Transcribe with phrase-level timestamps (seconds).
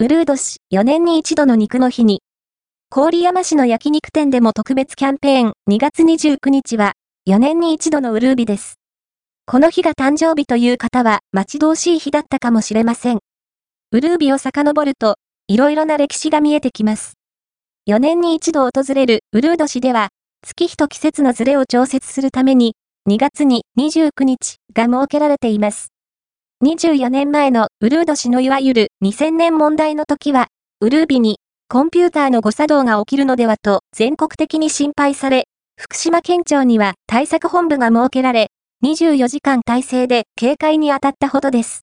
[0.00, 2.22] ウルー年4年に一度の肉の日に、
[2.88, 6.92] 郡山市の焼肉店でも特別キャンペーン2月29日は
[7.28, 8.78] 4年に一度のウルー日です。
[9.44, 13.18] この日が誕生日という方は待ち遠しい日だったかもしれません。
[13.90, 15.16] ウルー日を遡ると、
[15.48, 17.14] いろいろな歴史が見えてきます。
[17.90, 20.10] 4年に一度訪れるウルー年では、
[20.46, 22.76] 月日と季節のズレを調節するために、
[23.10, 25.88] 2月に29日が設けられています。
[26.64, 30.48] 24年前のウルード氏のいわゆる2000年問題の時は、
[30.80, 31.38] ウルービに
[31.68, 35.44] コンピューターの誤作動が起きるのではと全国的に心配され、
[35.80, 38.48] 福島県庁には対策本部が設けられ、
[38.84, 41.82] 24時間体制で警戒に当たったほどです。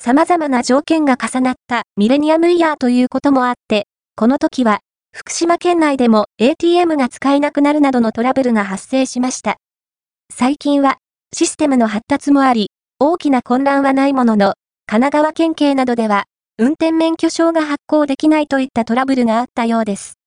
[0.00, 4.80] 様々な条件が重なったミレニアムイヤーということもあって、この時は
[5.14, 9.58] 福島県内でも ATM が使えなくなるなどのトラブルが発生しました。
[10.34, 10.96] 最近は
[11.32, 12.72] システムの発達もあり、
[13.04, 14.54] 大きな混乱はないものの、
[14.86, 20.20] 神奈川県警などでは、運転免許証が発行できないといったトラブルがあったようです。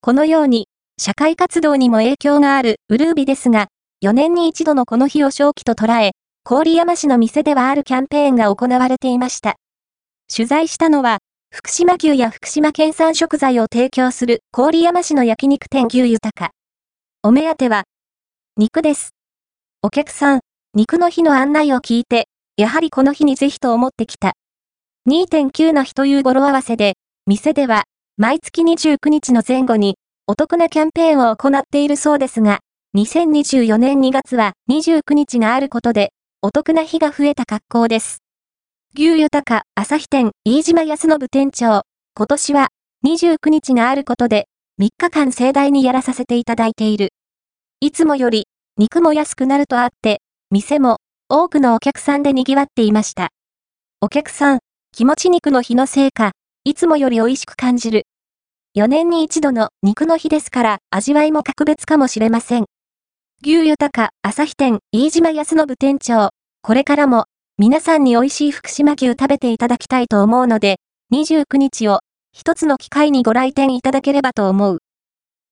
[0.00, 0.66] このように、
[1.00, 3.68] 社会活動にも影響があるウルービですが、
[4.04, 6.10] 4年に一度のこの日を正気と捉え、
[6.42, 9.54] 郡山市の店ではあるキャンペーンが行われていました。
[10.34, 11.18] 取材したのは、
[11.54, 16.50] 福島牛や福島県産食材を提供する郡山市の焼肉店牛豊か。
[17.22, 17.84] お目当ては、
[18.56, 19.10] 肉です。
[19.84, 20.40] お客さん、
[20.74, 24.34] 肉の日の案内を聞いて、やはりこの日にぜひと思ってきた。
[25.08, 26.94] 2.9の日という語呂合わせで、
[27.26, 27.84] 店では、
[28.16, 29.96] 毎月29日の前後に、
[30.26, 32.60] お得なキャンペーンを行っているそうですが、
[32.96, 38.18] 2024年2月は29日があることで、お得な日が増えた格好です。
[38.94, 41.82] 牛豊か朝日店飯島康信店長、
[42.14, 42.68] 今年は
[43.06, 44.46] 29日があることで、
[44.80, 47.08] 3日間盛大にやらさせていただいている。
[47.80, 48.46] いつもより、
[48.76, 50.20] 肉も安くなるとあって、
[50.50, 50.96] 店も
[51.28, 53.28] 多くのお客さんで賑わっていました。
[54.00, 54.60] お客さん、
[54.92, 56.32] 気持ち肉の日のせいか、
[56.64, 58.04] いつもより美味しく感じる。
[58.74, 62.64] 4年に一度の肉の日ですから味わいも格別かもしれません。
[63.42, 66.30] 牛豊朝日店飯島康信店長、
[66.62, 67.26] これからも
[67.58, 70.76] 皆さんに美味しい福島牛食べていただきたいと思うので、
[71.12, 72.00] 29日を
[72.32, 74.78] 一つの機会にご来店いただければと思う。